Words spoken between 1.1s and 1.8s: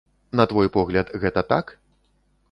гэта так?